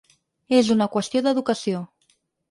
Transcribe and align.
És 0.59 0.71
una 0.75 0.87
qüestió 0.95 1.21
d’educació. 1.27 1.83